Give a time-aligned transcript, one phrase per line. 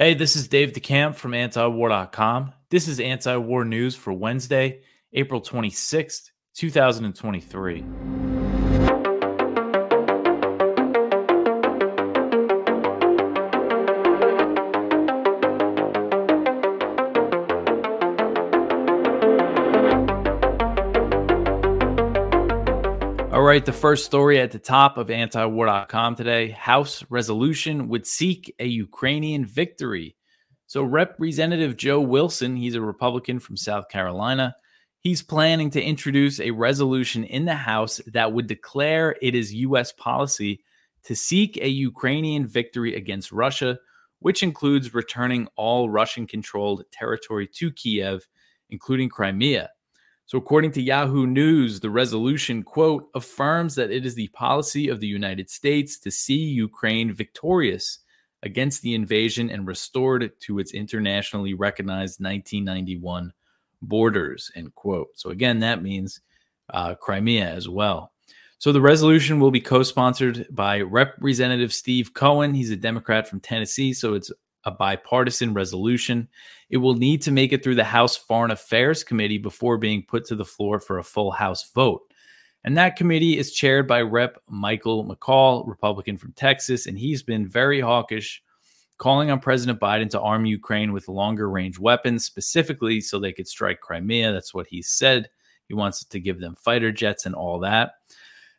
[0.00, 2.52] Hey, this is Dave DeCamp from antiwar.com.
[2.70, 4.82] This is anti war news for Wednesday,
[5.12, 7.84] April 26th, 2023.
[23.48, 28.66] Right, the first story at the top of antiwar.com today House resolution would seek a
[28.66, 30.16] Ukrainian victory.
[30.66, 34.54] So, Representative Joe Wilson, he's a Republican from South Carolina,
[35.00, 39.92] he's planning to introduce a resolution in the House that would declare it is U.S.
[39.92, 40.60] policy
[41.04, 43.78] to seek a Ukrainian victory against Russia,
[44.18, 48.28] which includes returning all Russian controlled territory to Kiev,
[48.68, 49.70] including Crimea.
[50.28, 55.00] So, according to Yahoo News, the resolution, quote, affirms that it is the policy of
[55.00, 58.00] the United States to see Ukraine victorious
[58.42, 63.32] against the invasion and restored to its internationally recognized 1991
[63.80, 65.08] borders, end quote.
[65.14, 66.20] So, again, that means
[66.74, 68.12] uh, Crimea as well.
[68.58, 72.52] So, the resolution will be co sponsored by Representative Steve Cohen.
[72.52, 73.94] He's a Democrat from Tennessee.
[73.94, 74.30] So, it's
[74.64, 76.28] a bipartisan resolution.
[76.70, 80.24] It will need to make it through the House Foreign Affairs Committee before being put
[80.26, 82.02] to the floor for a full House vote.
[82.64, 84.42] And that committee is chaired by Rep.
[84.48, 88.42] Michael McCaul, Republican from Texas, and he's been very hawkish,
[88.98, 93.48] calling on President Biden to arm Ukraine with longer range weapons, specifically so they could
[93.48, 94.32] strike Crimea.
[94.32, 95.30] That's what he said.
[95.68, 97.92] He wants to give them fighter jets and all that.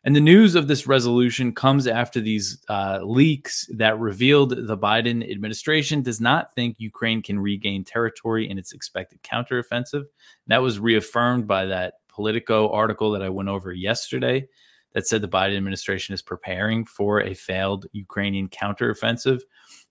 [0.06, 5.30] And the news of this resolution comes after these uh, leaks that revealed the Biden
[5.30, 10.06] administration does not think Ukraine can regain territory in its expected counteroffensive.
[10.48, 14.48] That was reaffirmed by that Politico article that I went over yesterday
[14.94, 19.42] that said the Biden administration is preparing for a failed Ukrainian counteroffensive.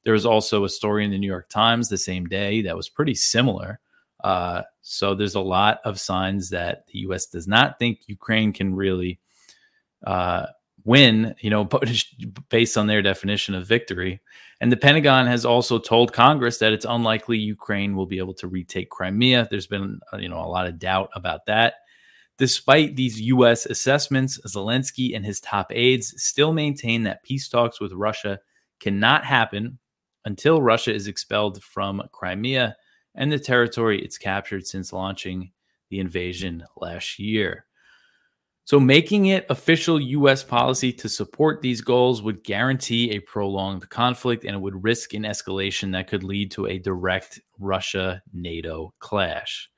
[0.04, 2.88] There was also a story in the New York Times the same day that was
[2.88, 3.80] pretty similar.
[4.24, 7.26] Uh, so there's a lot of signs that the U.S.
[7.26, 9.20] does not think Ukraine can really
[10.06, 10.46] uh,
[10.84, 11.68] win, you know,
[12.48, 14.20] based on their definition of victory.
[14.60, 18.48] And the Pentagon has also told Congress that it's unlikely Ukraine will be able to
[18.48, 19.48] retake Crimea.
[19.50, 21.74] There's been, uh, you know, a lot of doubt about that.
[22.38, 23.66] Despite these U.S.
[23.66, 28.38] assessments, Zelensky and his top aides still maintain that peace talks with Russia
[28.78, 29.78] cannot happen
[30.24, 32.76] until Russia is expelled from Crimea
[33.14, 35.50] and the territory it's captured since launching
[35.90, 37.64] the invasion last year.
[38.68, 40.44] So, making it official U.S.
[40.44, 45.22] policy to support these goals would guarantee a prolonged conflict and it would risk an
[45.22, 49.70] escalation that could lead to a direct Russia NATO clash.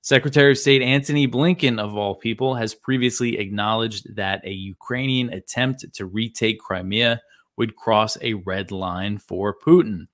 [0.00, 5.84] Secretary of State Antony Blinken, of all people, has previously acknowledged that a Ukrainian attempt
[5.92, 7.20] to retake Crimea
[7.58, 10.06] would cross a red line for Putin.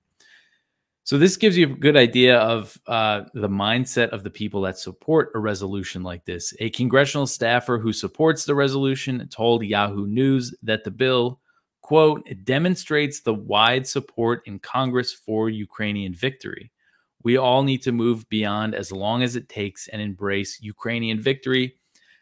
[1.07, 4.77] So this gives you a good idea of uh, the mindset of the people that
[4.77, 6.53] support a resolution like this.
[6.59, 11.39] A congressional staffer who supports the resolution told Yahoo News that the bill,
[11.79, 16.73] quote, demonstrates the wide support in Congress for Ukrainian victory.
[17.23, 21.77] We all need to move beyond as long as it takes and embrace Ukrainian victory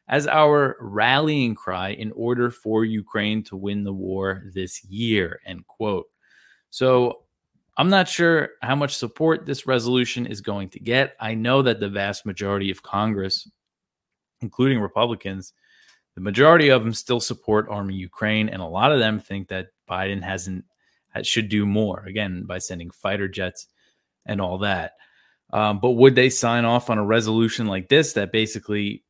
[0.09, 5.66] as our rallying cry in order for Ukraine to win the war this year, end
[5.66, 6.06] quote.
[6.69, 7.25] So
[7.78, 11.16] I'm not sure how much support this resolution is going to get.
[11.19, 13.50] I know that the vast majority of Congress,
[14.41, 15.53] including Republicans,
[16.16, 19.68] the majority of them still support arming Ukraine, and a lot of them think that
[19.90, 20.63] Biden hasn't
[21.24, 23.68] should do more again by sending fighter jets
[24.25, 24.94] and all that.
[25.53, 29.03] Um, but would they sign off on a resolution like this that basically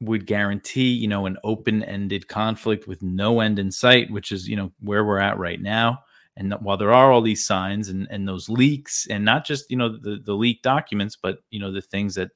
[0.00, 4.56] would guarantee, you know, an open-ended conflict with no end in sight, which is, you
[4.56, 6.00] know, where we're at right now?
[6.36, 9.76] And while there are all these signs and, and those leaks, and not just you
[9.76, 12.30] know the the leaked documents, but you know the things that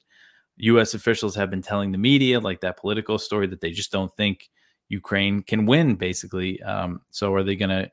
[0.57, 0.93] U.S.
[0.93, 4.49] officials have been telling the media, like that Politico story, that they just don't think
[4.89, 5.95] Ukraine can win.
[5.95, 7.89] Basically, um, so are they going to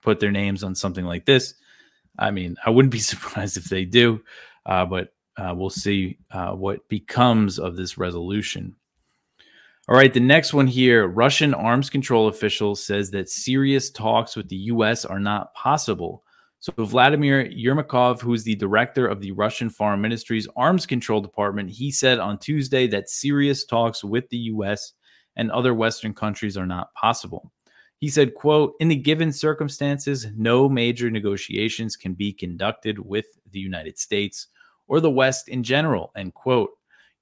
[0.00, 1.54] put their names on something like this?
[2.18, 4.22] I mean, I wouldn't be surprised if they do,
[4.66, 8.74] uh, but uh, we'll see uh, what becomes of this resolution.
[9.88, 14.46] All right, the next one here Russian arms control official says that serious talks with
[14.50, 15.06] the U.S.
[15.06, 16.24] are not possible.
[16.60, 21.90] So, Vladimir Yermakov, who's the director of the Russian Foreign Ministry's Arms Control Department, he
[21.90, 24.92] said on Tuesday that serious talks with the U.S.
[25.36, 27.50] and other Western countries are not possible.
[27.96, 33.60] He said, quote, in the given circumstances, no major negotiations can be conducted with the
[33.60, 34.48] United States
[34.86, 36.72] or the West in general, end quote.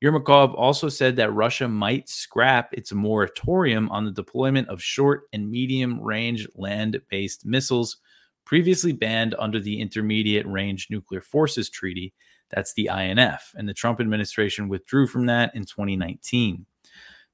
[0.05, 5.51] Yermakov also said that Russia might scrap its moratorium on the deployment of short and
[5.51, 7.97] medium range land based missiles
[8.45, 12.13] previously banned under the Intermediate Range Nuclear Forces Treaty.
[12.51, 13.53] That's the INF.
[13.57, 16.65] And the Trump administration withdrew from that in 2019.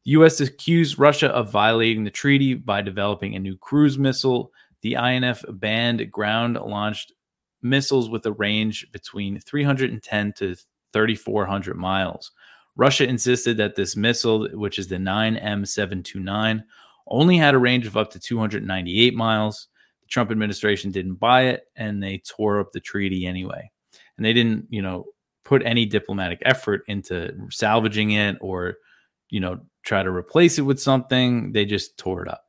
[0.04, 0.40] The U.S.
[0.40, 4.52] accused Russia of violating the treaty by developing a new cruise missile.
[4.80, 7.12] The INF banned ground launched
[7.60, 10.56] missiles with a range between 310 to
[10.92, 12.32] 3,400 miles.
[12.76, 16.62] Russia insisted that this missile, which is the 9M729,
[17.06, 19.68] only had a range of up to 298 miles.
[20.00, 23.70] The Trump administration didn't buy it and they tore up the treaty anyway.
[24.16, 25.06] And they didn't, you know,
[25.44, 28.76] put any diplomatic effort into salvaging it or,
[29.30, 31.52] you know, try to replace it with something.
[31.52, 32.44] They just tore it up.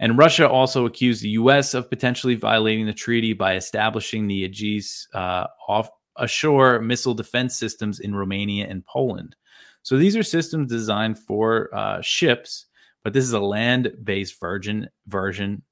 [0.00, 1.72] And Russia also accused the U.S.
[1.72, 8.00] of potentially violating the treaty by establishing the Aegis uh, off ashore missile defense systems
[8.00, 9.36] in Romania and Poland.
[9.84, 12.66] So these are systems designed for uh, ships,
[13.04, 15.62] but this is a land-based version version,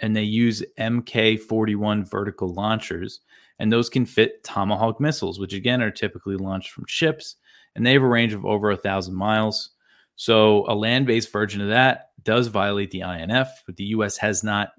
[0.00, 3.20] and they use Mk41 vertical launchers,
[3.58, 7.34] and those can fit Tomahawk missiles, which again are typically launched from ships,
[7.74, 9.70] and they have a range of over a thousand miles.
[10.14, 14.16] So a land-based version of that does violate the INF, but the U.S.
[14.18, 14.70] has not,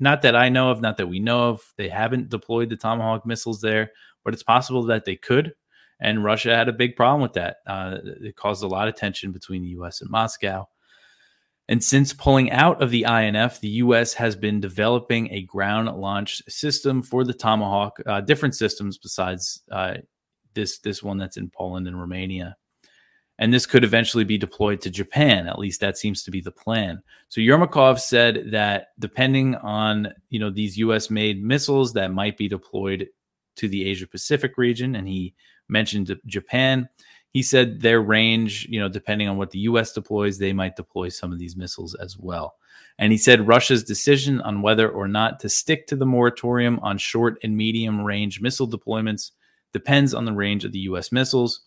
[0.00, 1.60] not that I know of, not that we know of.
[1.76, 3.92] They haven't deployed the Tomahawk missiles there,
[4.24, 5.52] but it's possible that they could.
[6.02, 7.58] And Russia had a big problem with that.
[7.64, 10.00] Uh, it caused a lot of tension between the U.S.
[10.00, 10.68] and Moscow.
[11.68, 14.12] And since pulling out of the INF, the U.S.
[14.14, 19.94] has been developing a ground launch system for the Tomahawk, uh, different systems besides uh,
[20.54, 22.56] this this one that's in Poland and Romania.
[23.38, 25.46] And this could eventually be deployed to Japan.
[25.46, 27.00] At least that seems to be the plan.
[27.28, 31.10] So Yermakov said that depending on you know these U.S.
[31.10, 33.08] made missiles that might be deployed
[33.54, 35.34] to the Asia Pacific region, and he
[35.72, 36.88] mentioned Japan.
[37.30, 41.08] He said their range, you know, depending on what the US deploys, they might deploy
[41.08, 42.56] some of these missiles as well.
[42.98, 46.98] And he said Russia's decision on whether or not to stick to the moratorium on
[46.98, 49.30] short and medium range missile deployments
[49.72, 51.62] depends on the range of the US missiles.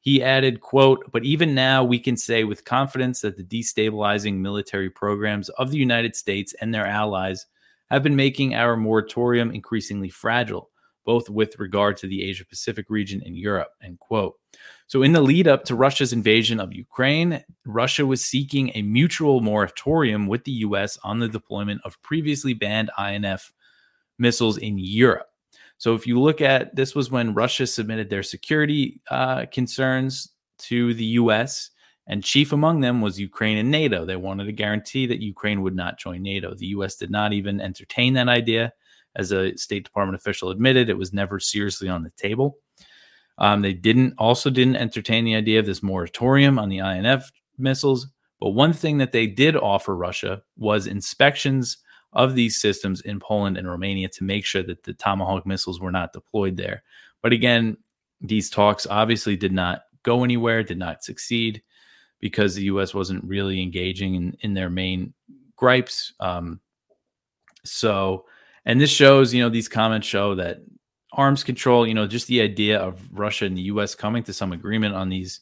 [0.00, 4.90] He added, quote, but even now we can say with confidence that the destabilizing military
[4.90, 7.46] programs of the United States and their allies
[7.88, 10.70] have been making our moratorium increasingly fragile
[11.04, 13.68] both with regard to the Asia Pacific region and Europe.
[13.82, 14.34] End quote.
[14.86, 19.40] So, in the lead up to Russia's invasion of Ukraine, Russia was seeking a mutual
[19.40, 23.52] moratorium with the US on the deployment of previously banned INF
[24.18, 25.28] missiles in Europe.
[25.78, 30.94] So, if you look at this, was when Russia submitted their security uh, concerns to
[30.94, 31.70] the US,
[32.06, 34.04] and chief among them was Ukraine and NATO.
[34.04, 36.54] They wanted a guarantee that Ukraine would not join NATO.
[36.54, 38.72] The US did not even entertain that idea
[39.16, 42.58] as a State Department official admitted, it was never seriously on the table.
[43.38, 48.06] Um, they didn't also didn't entertain the idea of this moratorium on the INF missiles.
[48.40, 51.78] But one thing that they did offer Russia was inspections
[52.12, 55.90] of these systems in Poland and Romania to make sure that the Tomahawk missiles were
[55.90, 56.82] not deployed there.
[57.22, 57.76] But again,
[58.20, 61.62] these talks obviously did not go anywhere, did not succeed
[62.20, 62.94] because the U.S.
[62.94, 65.12] wasn't really engaging in, in their main
[65.56, 66.12] gripes.
[66.20, 66.60] Um,
[67.64, 68.26] so
[68.64, 70.58] and this shows, you know, these comments show that
[71.12, 74.52] arms control, you know, just the idea of Russia and the US coming to some
[74.52, 75.40] agreement on these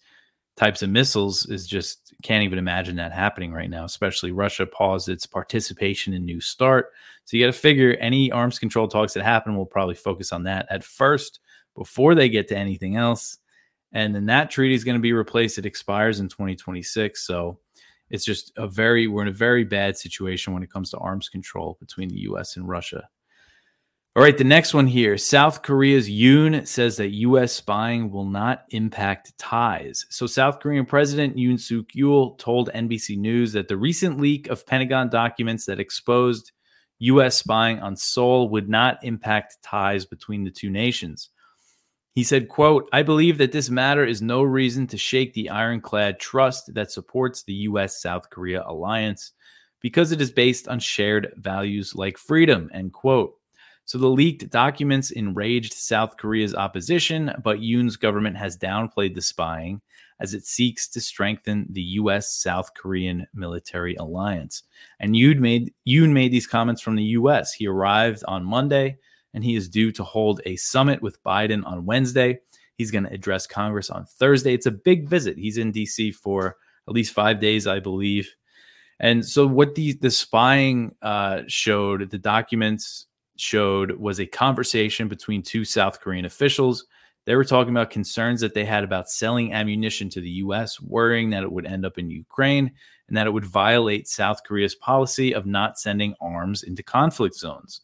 [0.56, 5.08] types of missiles is just can't even imagine that happening right now, especially Russia paused
[5.08, 6.90] its participation in New START.
[7.24, 10.42] So you got to figure any arms control talks that happen will probably focus on
[10.44, 11.40] that at first
[11.74, 13.38] before they get to anything else.
[13.92, 15.58] And then that treaty is going to be replaced.
[15.58, 17.20] It expires in 2026.
[17.26, 17.58] So
[18.12, 21.28] it's just a very we're in a very bad situation when it comes to arms
[21.28, 23.08] control between the US and Russia.
[24.14, 25.16] All right, the next one here.
[25.16, 30.04] South Korea's Yoon says that US spying will not impact ties.
[30.10, 34.66] So South Korean President Yoon Suk Yeol told NBC News that the recent leak of
[34.66, 36.52] Pentagon documents that exposed
[36.98, 41.30] US spying on Seoul would not impact ties between the two nations.
[42.14, 46.20] He said, quote, I believe that this matter is no reason to shake the ironclad
[46.20, 49.32] trust that supports the US South Korea alliance
[49.80, 53.34] because it is based on shared values like freedom, end quote.
[53.84, 59.80] So the leaked documents enraged South Korea's opposition, but Yoon's government has downplayed the spying
[60.20, 64.62] as it seeks to strengthen the US South Korean military alliance.
[65.00, 67.52] And Yoon made Yoon made these comments from the US.
[67.52, 68.98] He arrived on Monday
[69.34, 72.40] and he is due to hold a summit with Biden on Wednesday.
[72.74, 74.54] He's going to address Congress on Thursday.
[74.54, 75.38] It's a big visit.
[75.38, 76.56] He's in DC for
[76.88, 78.34] at least five days, I believe.
[79.00, 85.42] And so, what the the spying uh, showed, the documents showed, was a conversation between
[85.42, 86.86] two South Korean officials.
[87.24, 91.30] They were talking about concerns that they had about selling ammunition to the U.S., worrying
[91.30, 92.72] that it would end up in Ukraine
[93.08, 97.82] and that it would violate South Korea's policy of not sending arms into conflict zones.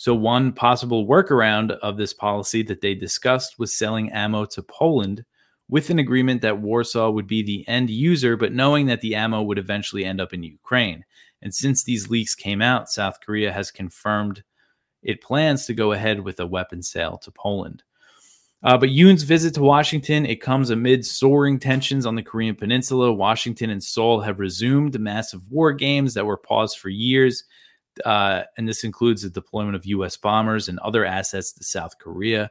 [0.00, 5.26] So, one possible workaround of this policy that they discussed was selling ammo to Poland
[5.68, 9.42] with an agreement that Warsaw would be the end user, but knowing that the ammo
[9.42, 11.04] would eventually end up in Ukraine.
[11.42, 14.42] And since these leaks came out, South Korea has confirmed
[15.02, 17.82] it plans to go ahead with a weapon sale to Poland.
[18.62, 23.12] Uh, but Yoon's visit to Washington, it comes amid soaring tensions on the Korean Peninsula.
[23.12, 27.44] Washington and Seoul have resumed massive war games that were paused for years
[28.04, 30.16] uh, and this includes the deployment of U.S.
[30.16, 32.50] bombers and other assets to South Korea.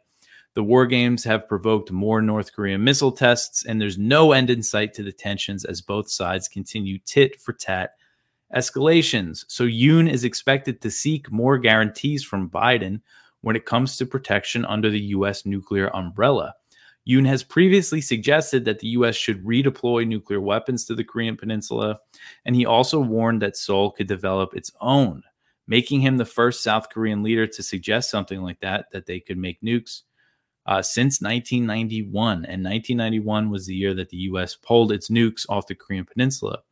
[0.55, 4.63] The war games have provoked more North Korean missile tests, and there's no end in
[4.63, 7.91] sight to the tensions as both sides continue tit for tat
[8.55, 9.45] escalations.
[9.47, 13.01] So Yoon is expected to seek more guarantees from Biden
[13.41, 15.45] when it comes to protection under the U.S.
[15.45, 16.55] nuclear umbrella.
[17.07, 19.15] Yoon has previously suggested that the U.S.
[19.15, 21.99] should redeploy nuclear weapons to the Korean Peninsula,
[22.45, 25.23] and he also warned that Seoul could develop its own
[25.69, 29.37] making him the first South Korean leader to suggest something like that, that they could
[29.37, 30.01] make nukes
[30.65, 32.37] uh, since 1991.
[32.45, 34.55] And 1991 was the year that the U.S.
[34.55, 36.63] pulled its nukes off the Korean Peninsula.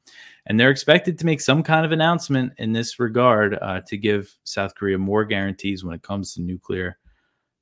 [0.47, 4.35] And they're expected to make some kind of announcement in this regard uh, to give
[4.43, 6.97] South Korea more guarantees when it comes to nuclear,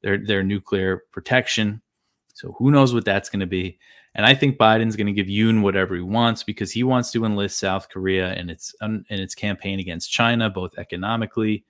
[0.03, 1.81] their, their nuclear protection.
[2.35, 3.79] So who knows what that's going to be.
[4.13, 7.25] And I think Biden's going to give Yoon whatever he wants because he wants to
[7.25, 11.65] enlist South Korea in its um, in its campaign against China, both economically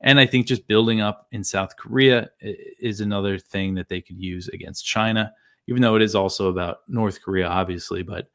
[0.00, 4.18] and I think just building up in South Korea is another thing that they could
[4.18, 5.32] use against China,
[5.66, 8.28] even though it is also about North Korea, obviously, but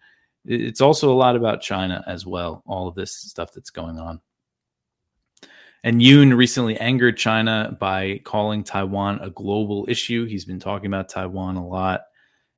[0.45, 2.61] it's also a lot about China as well.
[2.67, 4.21] All of this stuff that's going on.
[5.85, 10.25] And Yoon recently angered China by calling Taiwan a global issue.
[10.25, 12.01] He's been talking about Taiwan a lot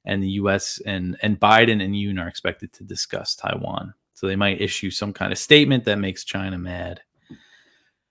[0.06, 0.80] and the U.S.
[0.86, 3.94] and and Biden and Yoon are expected to discuss Taiwan.
[4.14, 7.02] So they might issue some kind of statement that makes China mad.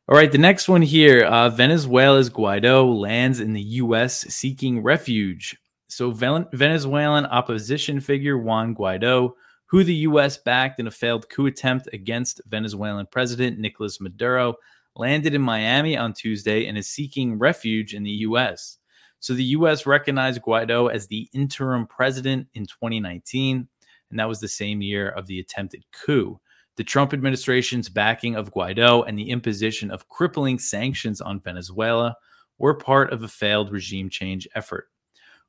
[0.06, 4.20] All right, the next one here uh, Venezuela's Guaido lands in the U.S.
[4.28, 5.56] seeking refuge.
[5.88, 9.32] So, Venezuelan opposition figure Juan Guaido,
[9.64, 10.36] who the U.S.
[10.36, 14.56] backed in a failed coup attempt against Venezuelan President Nicolas Maduro,
[14.96, 18.78] landed in Miami on Tuesday and is seeking refuge in the U.S.
[19.20, 19.86] So the U.S.
[19.86, 23.68] recognized Guaido as the interim president in 2019,
[24.10, 26.40] and that was the same year of the attempted coup.
[26.76, 32.16] The Trump administration's backing of Guaido and the imposition of crippling sanctions on Venezuela
[32.58, 34.88] were part of a failed regime change effort.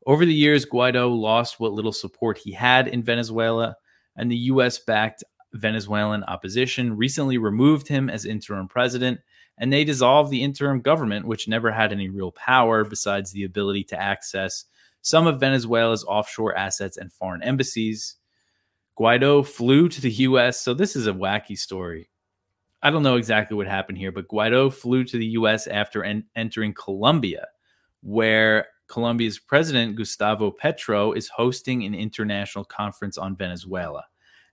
[0.06, 3.75] Over the years, Guaido lost what little support he had in Venezuela,
[4.16, 4.80] and the U.S.
[4.80, 5.24] backed
[5.54, 9.20] Venezuelan opposition recently removed him as interim president
[9.58, 13.84] and they dissolved the interim government, which never had any real power besides the ability
[13.86, 14.66] to access
[15.02, 18.16] some of Venezuela's offshore assets and foreign embassies.
[19.00, 20.60] Guaido flew to the US.
[20.60, 22.10] So this is a wacky story.
[22.82, 26.26] I don't know exactly what happened here, but Guaido flew to the US after en-
[26.36, 27.48] entering Colombia,
[28.02, 34.04] where Colombia's president, Gustavo Petro, is hosting an international conference on Venezuela.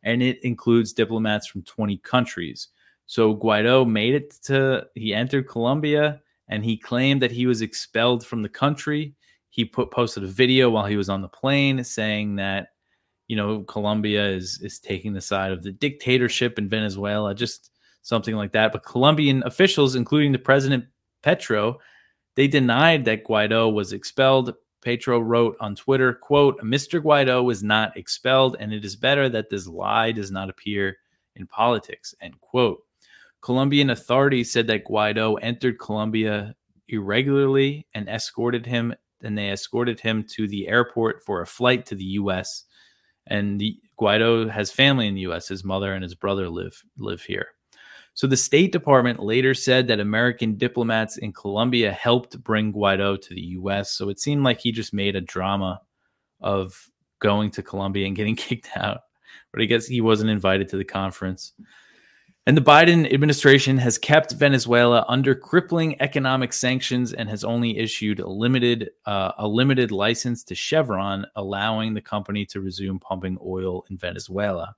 [0.03, 2.69] And it includes diplomats from 20 countries.
[3.07, 8.27] So Guaido made it to he entered Colombia and he claimed that he was expelled
[8.27, 9.15] from the country.
[9.51, 12.69] He put posted a video while he was on the plane saying that
[13.29, 17.71] you know Colombia is is taking the side of the dictatorship in Venezuela, just
[18.03, 18.73] something like that.
[18.73, 20.85] But Colombian officials, including the president
[21.23, 21.79] Petro,
[22.37, 24.55] they denied that Guaido was expelled.
[24.83, 27.01] Petro wrote on Twitter, quote, Mr.
[27.03, 30.99] Guaido was not expelled, and it is better that this lie does not appear
[31.37, 32.81] in politics, end quote.
[33.45, 36.55] Colombian authorities said that Guaido entered Colombia
[36.89, 41.95] irregularly and escorted him, and they escorted him to the airport for a flight to
[41.95, 42.65] the U.S.
[43.27, 45.47] And the, Guaido has family in the U.S.
[45.47, 47.49] His mother and his brother live live here.
[48.15, 53.35] So the State Department later said that American diplomats in Colombia helped bring Guaido to
[53.35, 53.93] the U.S.
[53.93, 55.83] So it seemed like he just made a drama
[56.41, 59.03] of going to Colombia and getting kicked out.
[59.53, 61.53] But I guess he wasn't invited to the conference.
[62.47, 68.21] And the Biden administration has kept Venezuela under crippling economic sanctions and has only issued
[68.21, 73.85] a limited uh, a limited license to Chevron, allowing the company to resume pumping oil
[73.89, 74.77] in Venezuela.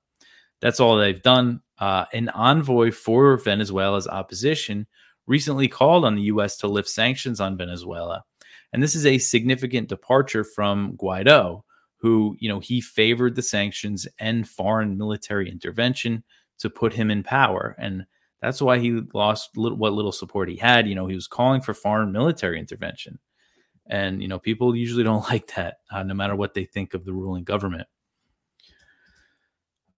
[0.61, 1.61] That's all they've done.
[1.77, 4.87] Uh, an envoy for Venezuela's opposition
[5.27, 6.55] recently called on the U.S.
[6.59, 8.23] to lift sanctions on Venezuela,
[8.71, 11.63] and this is a significant departure from Guaido,
[11.97, 16.23] who you know he favored the sanctions and foreign military intervention
[16.59, 17.75] to put him in power.
[17.77, 18.05] And
[18.41, 20.87] that's why he lost little, what little support he had.
[20.87, 23.19] You know, he was calling for foreign military intervention.
[23.87, 27.05] And, you know, people usually don't like that, uh, no matter what they think of
[27.05, 27.87] the ruling government.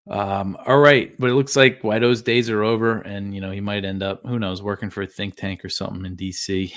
[0.09, 3.61] Um, all right, but it looks like Guaido's days are over, and you know he
[3.61, 6.73] might end up, who knows, working for a think tank or something in DC.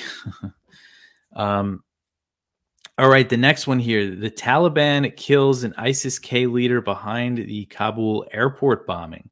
[1.37, 1.83] um,
[2.99, 7.65] all right, the next one here: the Taliban kills an ISIS K leader behind the
[7.67, 9.31] Kabul airport bombing.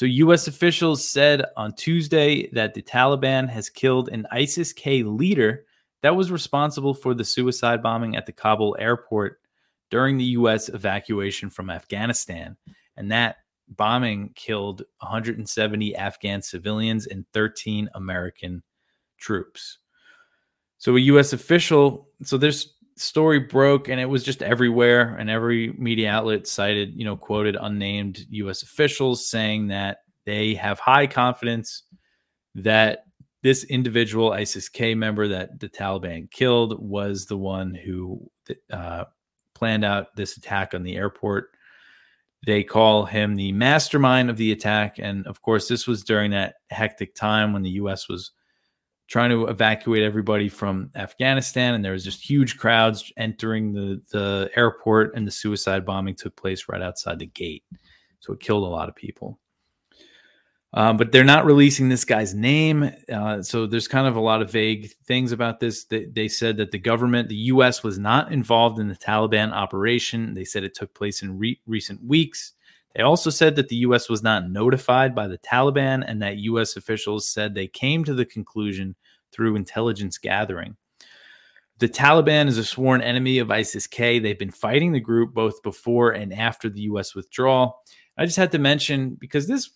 [0.00, 0.48] So, U.S.
[0.48, 5.66] officials said on Tuesday that the Taliban has killed an ISIS K leader
[6.00, 9.42] that was responsible for the suicide bombing at the Kabul airport
[9.90, 10.70] during the U.S.
[10.70, 12.56] evacuation from Afghanistan
[12.96, 13.36] and that
[13.68, 18.62] bombing killed 170 Afghan civilians and 13 American
[19.18, 19.80] troops.
[20.78, 21.34] So a U.S.
[21.34, 26.94] official, so this story broke and it was just everywhere, and every media outlet cited,
[26.94, 28.62] you know, quoted unnamed U.S.
[28.62, 31.82] officials saying that they have high confidence
[32.54, 33.04] that
[33.42, 38.30] this individual ISIS K member that the Taliban killed was the one who
[38.70, 39.04] uh,
[39.54, 41.50] planned out this attack on the airport
[42.46, 44.96] they call him the mastermind of the attack.
[44.98, 48.08] And of course, this was during that hectic time when the U.S.
[48.08, 48.32] was
[49.10, 54.50] trying to evacuate everybody from Afghanistan, and there was just huge crowds entering the the
[54.56, 57.64] airport, and the suicide bombing took place right outside the gate.
[58.20, 59.38] So it killed a lot of people.
[60.72, 62.92] Um, but they're not releasing this guy's name.
[63.12, 65.84] Uh, so there's kind of a lot of vague things about this.
[65.84, 70.32] They, they, said that the government, the U.S., was not involved in the Taliban operation.
[70.34, 72.52] They said it took place in re- recent weeks.
[72.94, 74.08] They also said that the U.S.
[74.08, 76.76] was not notified by the Taliban and that U.S.
[76.76, 78.96] officials said they came to the conclusion
[79.32, 80.76] through intelligence gathering.
[81.78, 84.18] The Taliban is a sworn enemy of ISIS K.
[84.18, 87.14] They've been fighting the group both before and after the U.S.
[87.14, 87.82] withdrawal.
[88.18, 89.70] I just had to mention because this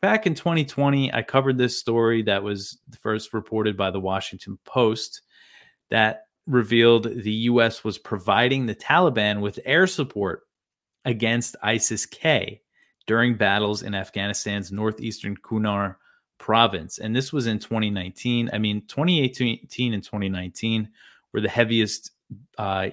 [0.00, 5.22] back in 2020, I covered this story that was first reported by the Washington Post
[5.90, 7.82] that revealed the U.S.
[7.82, 10.42] was providing the Taliban with air support
[11.04, 12.60] against ISIS K
[13.06, 15.96] during battles in Afghanistan's northeastern Kunar
[16.38, 16.98] province.
[16.98, 18.50] And this was in 2019.
[18.52, 20.88] I mean, 2018 and 2019
[21.32, 22.12] were the heaviest
[22.58, 22.88] uh,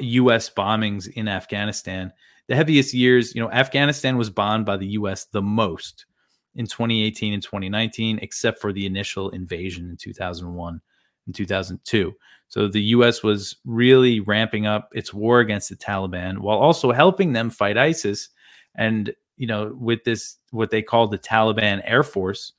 [0.00, 0.50] U.S.
[0.50, 2.12] bombings in Afghanistan.
[2.46, 5.24] The heaviest years, you know, Afghanistan was bombed by the U.S.
[5.24, 6.06] the most
[6.54, 10.80] in 2018 and 2019, except for the initial invasion in 2001
[11.28, 12.12] and 2002.
[12.48, 13.22] So the U.S.
[13.22, 18.30] was really ramping up its war against the Taliban while also helping them fight ISIS.
[18.74, 22.54] And you know, with this, what they called the Taliban Air Force,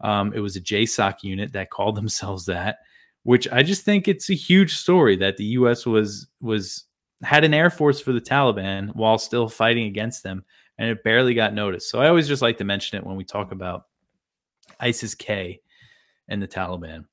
[0.00, 2.78] um, it was a JSOC unit that called themselves that.
[3.22, 5.86] Which I just think it's a huge story that the U.S.
[5.86, 6.84] was was
[7.22, 10.44] had an air force for the Taliban while still fighting against them
[10.78, 11.90] and it barely got noticed.
[11.90, 13.86] So I always just like to mention it when we talk about
[14.80, 15.60] ISIS K
[16.28, 17.04] and the Taliban.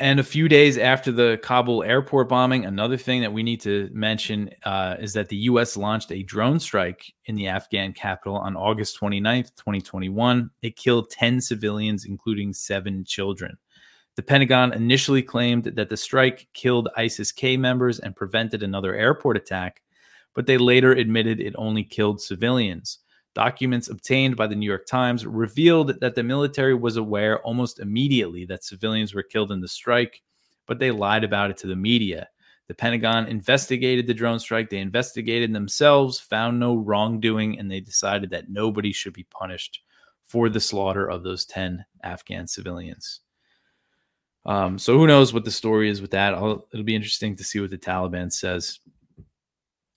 [0.00, 3.90] And a few days after the Kabul airport bombing, another thing that we need to
[3.92, 5.76] mention uh, is that the U.S.
[5.76, 10.50] launched a drone strike in the Afghan capital on August 29th, 2021.
[10.62, 13.58] It killed 10 civilians, including seven children.
[14.16, 19.36] The Pentagon initially claimed that the strike killed ISIS K members and prevented another airport
[19.36, 19.82] attack,
[20.34, 23.00] but they later admitted it only killed civilians.
[23.34, 28.44] Documents obtained by the New York Times revealed that the military was aware almost immediately
[28.46, 30.20] that civilians were killed in the strike,
[30.66, 32.28] but they lied about it to the media.
[32.66, 34.70] The Pentagon investigated the drone strike.
[34.70, 39.80] They investigated themselves, found no wrongdoing, and they decided that nobody should be punished
[40.24, 43.20] for the slaughter of those 10 Afghan civilians.
[44.46, 46.34] Um, so who knows what the story is with that?
[46.34, 48.78] I'll, it'll be interesting to see what the Taliban says.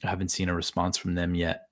[0.03, 1.67] I haven't seen a response from them yet.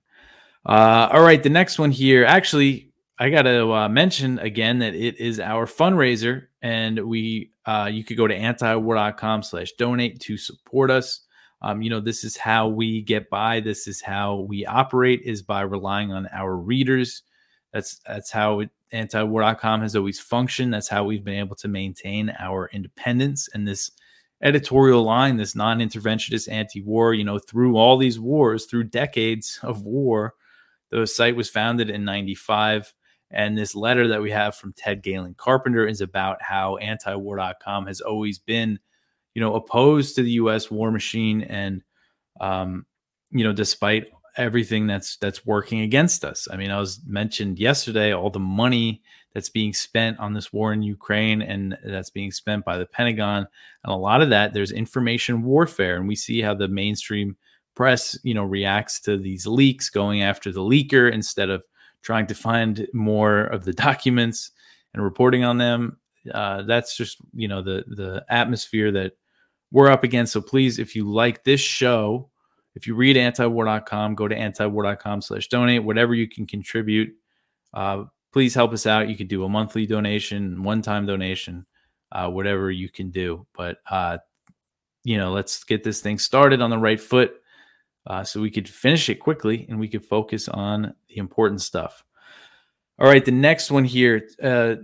[0.64, 2.24] Uh, all right, the next one here.
[2.24, 7.88] Actually, I got to uh, mention again that it is our fundraiser, and we uh,
[7.92, 11.20] you could go to antiwar.com slash donate to support us.
[11.62, 13.60] Um, you know, this is how we get by.
[13.60, 17.22] This is how we operate is by relying on our readers.
[17.72, 20.74] That's that's how antiwar.com has always functioned.
[20.74, 23.90] That's how we've been able to maintain our independence and this
[24.42, 29.58] editorial line, this non interventionist anti war, you know, through all these wars, through decades
[29.62, 30.34] of war.
[30.92, 32.92] The site was founded in 95.
[33.30, 38.02] And this letter that we have from Ted Galen Carpenter is about how antiwar.com has
[38.02, 38.78] always been,
[39.34, 40.70] you know, opposed to the U.S.
[40.70, 41.42] war machine.
[41.42, 41.82] And,
[42.40, 42.84] um,
[43.30, 46.48] you know, despite everything that's that's working against us.
[46.50, 49.02] I mean, I was mentioned yesterday all the money
[49.34, 53.46] that's being spent on this war in Ukraine and that's being spent by the Pentagon.
[53.84, 55.96] And a lot of that, there's information warfare.
[55.96, 57.36] And we see how the mainstream
[57.74, 61.64] press, you know, reacts to these leaks going after the leaker instead of
[62.02, 64.50] trying to find more of the documents
[64.94, 65.98] and reporting on them.
[66.32, 69.12] Uh, that's just, you know, the the atmosphere that
[69.72, 70.32] we're up against.
[70.32, 72.30] So please, if you like this show,
[72.74, 77.14] if you read antiwar.com, go to antiwar.com slash donate, whatever you can contribute.
[77.74, 79.08] Uh, please help us out.
[79.08, 81.66] You can do a monthly donation, one time donation,
[82.12, 83.46] uh, whatever you can do.
[83.54, 84.18] But, uh,
[85.04, 87.41] you know, let's get this thing started on the right foot
[88.06, 92.04] uh, so we could finish it quickly and we could focus on the important stuff.
[92.98, 94.28] All right, the next one here.
[94.42, 94.76] Uh,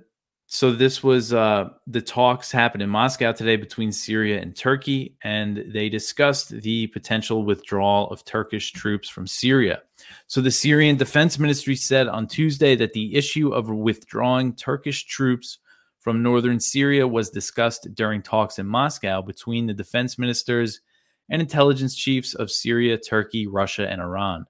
[0.51, 5.63] so this was uh, the talks happened in Moscow today between Syria and Turkey, and
[5.75, 9.83] they discussed the potential withdrawal of Turkish troops from Syria.
[10.27, 15.59] So the Syrian Defense Ministry said on Tuesday that the issue of withdrawing Turkish troops
[16.01, 20.81] from northern Syria was discussed during talks in Moscow between the defense ministers
[21.31, 24.47] and intelligence chiefs of Syria, Turkey, Russia, and Iran.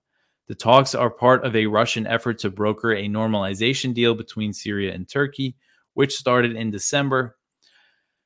[0.47, 4.95] The talks are part of a Russian effort to broker a normalization deal between Syria
[4.95, 5.57] and Turkey
[5.99, 7.37] which started in December.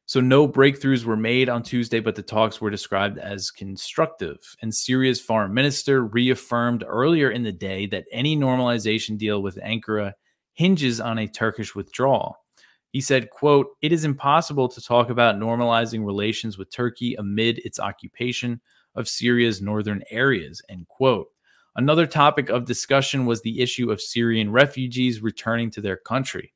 [0.04, 4.36] So no breakthroughs were made on Tuesday, but the talks were described as constructive.
[4.60, 10.12] And Syria's foreign minister reaffirmed earlier in the day that any normalization deal with Ankara
[10.52, 12.36] hinges on a Turkish withdrawal.
[12.92, 17.81] He said, quote, "It is impossible to talk about normalizing relations with Turkey amid its
[17.81, 18.61] occupation
[18.94, 21.28] of Syria's northern areas." End quote.
[21.74, 26.52] Another topic of discussion was the issue of Syrian refugees returning to their country.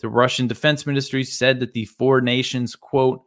[0.00, 3.22] The Russian Defense Ministry said that the four nations, quote,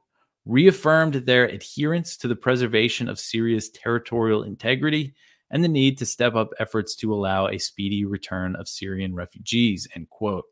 [0.46, 5.14] reaffirmed their adherence to the preservation of Syria's territorial integrity
[5.52, 9.88] and the need to step up efforts to allow a speedy return of Syrian refugees,
[9.96, 10.46] end quote.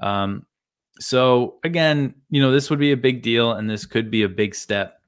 [0.00, 0.46] Um,
[0.98, 4.28] so again, you know, this would be a big deal and this could be a
[4.28, 5.00] big step.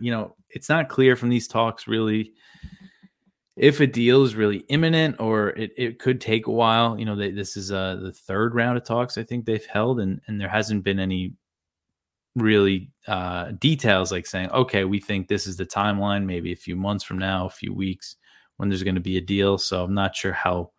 [0.00, 2.32] You know, it's not clear from these talks really
[3.56, 7.16] if a deal is really imminent or it, it could take a while, you know,
[7.16, 10.40] they, this is uh, the third round of talks I think they've held, and, and
[10.40, 11.34] there hasn't been any
[12.34, 16.76] really uh, details like saying, okay, we think this is the timeline, maybe a few
[16.76, 18.16] months from now, a few weeks
[18.56, 19.58] when there's going to be a deal.
[19.58, 20.70] So I'm not sure how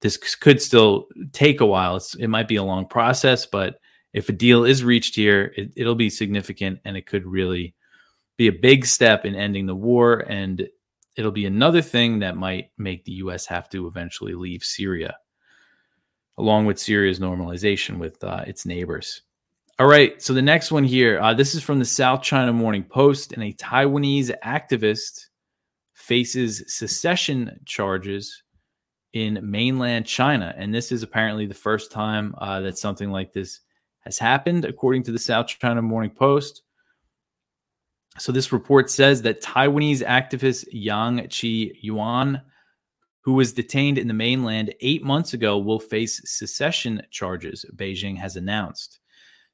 [0.00, 1.96] this could still take a while.
[1.96, 3.80] It's, it might be a long process, but
[4.12, 7.74] if a deal is reached here, it, it'll be significant and it could really
[8.36, 10.68] be a big step in ending the war and
[11.16, 13.46] it'll be another thing that might make the U.S.
[13.46, 15.16] have to eventually leave Syria,
[16.38, 19.22] along with Syria's normalization with uh, its neighbors.
[19.78, 22.84] All right, so the next one here, uh, this is from the South China Morning
[22.84, 25.26] Post, and a Taiwanese activist
[25.94, 28.42] faces secession charges
[29.12, 33.60] in mainland China, and this is apparently the first time uh, that something like this
[34.02, 36.62] has happened, according to the South China Morning Post.
[38.18, 42.42] So this report says that Taiwanese activist Yang Chi Yuan,
[43.22, 48.36] who was detained in the mainland eight months ago, will face secession charges, Beijing has
[48.36, 48.98] announced.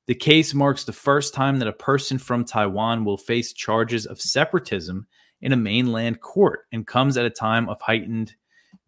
[0.07, 4.21] The case marks the first time that a person from Taiwan will face charges of
[4.21, 5.07] separatism
[5.43, 8.35] in a mainland court and comes at a time of heightened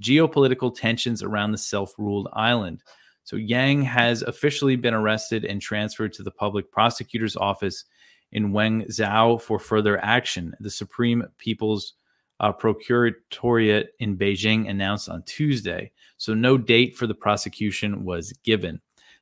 [0.02, 2.82] geopolitical tensions around the self ruled island.
[3.30, 7.84] So, Yang has officially been arrested and transferred to the public prosecutor's office
[8.32, 10.52] in Wenzhou for further action.
[10.58, 11.94] The Supreme People's
[12.40, 18.80] uh, Procuratorate in Beijing announced on Tuesday, so no date for the prosecution was given.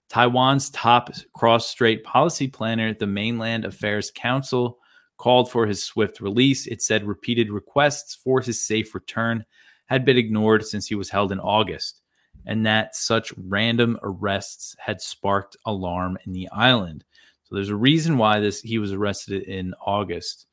[0.08, 4.78] Taiwan's top cross-strait policy planner, the Mainland Affairs Council,
[5.18, 6.66] called for his swift release.
[6.66, 9.44] It said repeated requests for his safe return
[9.84, 12.00] had been ignored since he was held in August,
[12.46, 17.04] and that such random arrests had sparked alarm in the island.
[17.44, 20.46] So there's a reason why this he was arrested in August.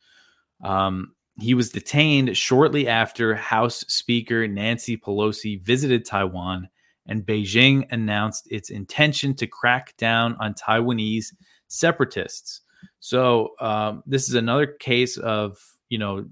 [0.63, 6.69] Um, he was detained shortly after House Speaker Nancy Pelosi visited Taiwan,
[7.07, 11.33] and Beijing announced its intention to crack down on Taiwanese
[11.67, 12.61] separatists.
[12.99, 15.57] So um, this is another case of
[15.89, 16.25] you know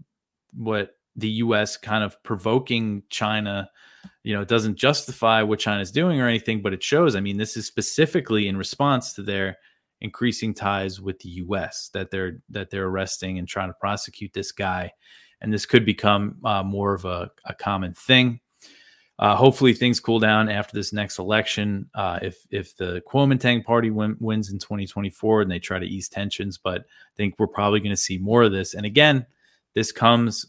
[0.53, 1.77] what the U.S.
[1.77, 3.69] kind of provoking China.
[4.23, 7.15] You know, it doesn't justify what China's doing or anything, but it shows.
[7.15, 9.57] I mean, this is specifically in response to their
[10.01, 11.89] increasing ties with the U.S.
[11.93, 14.91] that they're that they're arresting and trying to prosecute this guy,
[15.41, 18.39] and this could become uh, more of a, a common thing.
[19.19, 21.89] Uh, hopefully, things cool down after this next election.
[21.95, 26.09] Uh, if if the Kuomintang party win, wins in 2024 and they try to ease
[26.09, 28.73] tensions, but I think we're probably going to see more of this.
[28.73, 29.25] And again,
[29.75, 30.45] this comes.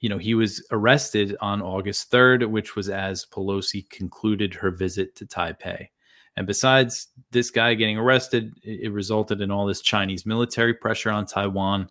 [0.00, 5.14] You know, he was arrested on August 3rd, which was as Pelosi concluded her visit
[5.16, 5.88] to Taipei.
[6.36, 11.10] And besides this guy getting arrested, it, it resulted in all this Chinese military pressure
[11.10, 11.90] on Taiwan.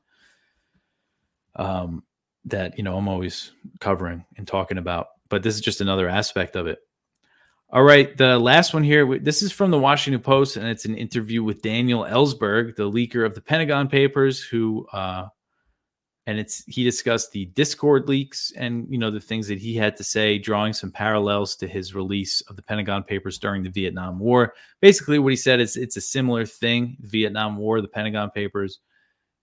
[1.56, 2.04] Um,
[2.46, 6.56] that you know I'm always covering and talking about, but this is just another aspect
[6.56, 6.80] of it.
[7.72, 9.20] All right, the last one here.
[9.20, 13.26] This is from the Washington Post, and it's an interview with Daniel Ellsberg, the leaker
[13.26, 15.28] of the Pentagon Papers, who uh,
[16.30, 19.96] and it's he discussed the Discord leaks and you know the things that he had
[19.98, 24.20] to say, drawing some parallels to his release of the Pentagon Papers during the Vietnam
[24.20, 24.54] War.
[24.80, 28.78] Basically, what he said is it's a similar thing: Vietnam War, the Pentagon Papers.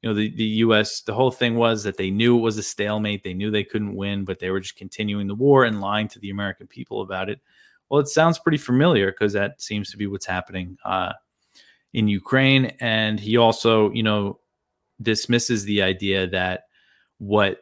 [0.01, 1.01] You know, the the U.S.
[1.01, 3.25] The whole thing was that they knew it was a stalemate.
[3.25, 6.21] They knew they couldn't win, but they were just continuing the war and lying to
[6.21, 7.41] the American people about it.
[7.89, 11.15] Well, it sounds pretty familiar because that seems to be what's happening uh,
[11.95, 12.67] in Ukraine.
[12.79, 14.39] And he also, you know,
[15.03, 16.65] dismisses the idea that
[17.19, 17.61] what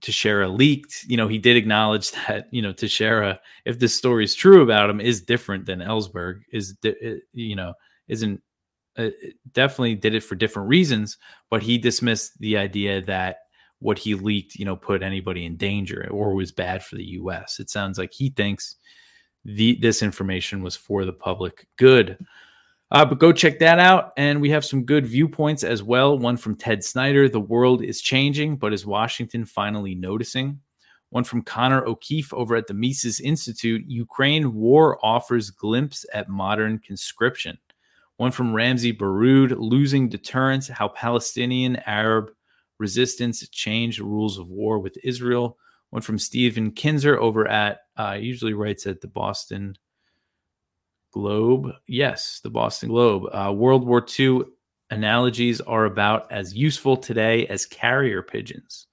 [0.00, 4.34] Teixeira leaked, you know, he did acknowledge that, you know, Teixeira, if this story is
[4.34, 6.76] true about him, is different than Ellsberg, is,
[7.32, 7.74] you know,
[8.08, 8.42] isn't
[8.98, 9.08] uh,
[9.52, 11.16] definitely did it for different reasons,
[11.50, 13.38] but he dismissed the idea that
[13.78, 17.58] what he leaked, you know, put anybody in danger or was bad for the U.S.
[17.58, 18.76] It sounds like he thinks
[19.44, 22.18] the this information was for the public good.
[22.92, 24.12] Uh, but go check that out.
[24.18, 26.18] And we have some good viewpoints as well.
[26.18, 30.60] One from Ted Snyder The world is changing, but is Washington finally noticing?
[31.08, 36.78] One from Connor O'Keefe over at the Mises Institute Ukraine war offers glimpse at modern
[36.78, 37.56] conscription.
[38.18, 42.30] One from Ramzy Baroud Losing Deterrence How Palestinian Arab
[42.78, 45.56] Resistance Changed Rules of War with Israel.
[45.90, 49.76] One from Stephen Kinzer over at, uh, usually writes at the Boston
[51.12, 51.72] Globe.
[51.86, 53.24] Yes, the Boston Globe.
[53.32, 54.42] Uh, World War II
[54.90, 58.86] analogies are about as useful today as carrier pigeons.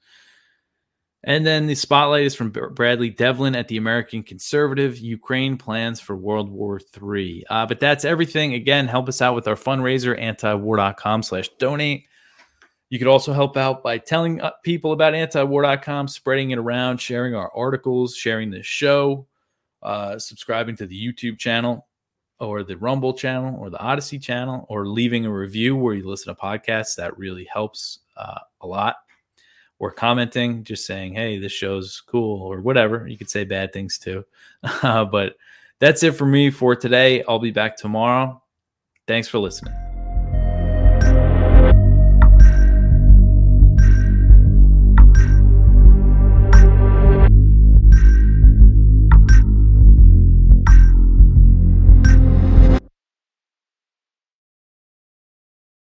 [1.24, 6.16] And then the spotlight is from Bradley Devlin at the American Conservative Ukraine plans for
[6.16, 7.44] World War III.
[7.50, 8.54] Uh, but that's everything.
[8.54, 12.06] Again, help us out with our fundraiser, antiwar.com slash donate.
[12.90, 17.36] You could also help out by telling uh, people about antiwar.com, spreading it around, sharing
[17.36, 19.28] our articles, sharing the show,
[19.84, 21.89] uh, subscribing to the YouTube channel
[22.40, 26.34] or the Rumble channel or the Odysee channel or leaving a review where you listen
[26.34, 26.96] to podcasts.
[26.96, 28.98] That really helps uh, a lot.
[29.78, 33.08] Or commenting, just saying, hey, this show's cool or whatever.
[33.08, 34.26] You could say bad things too.
[34.82, 35.36] But
[35.80, 37.24] that's it for me for today.
[37.24, 38.42] I'll be back tomorrow.
[39.08, 39.89] Thanks for listening.